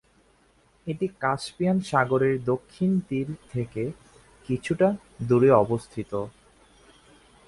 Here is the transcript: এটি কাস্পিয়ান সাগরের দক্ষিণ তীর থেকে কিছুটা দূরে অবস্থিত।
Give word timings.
এটি 0.87 1.07
কাস্পিয়ান 1.19 1.77
সাগরের 1.81 2.35
দক্ষিণ 2.45 2.91
তীর 3.09 3.27
থেকে 3.51 3.83
কিছুটা 4.49 4.87
দূরে 5.21 5.49
অবস্থিত। 5.63 6.11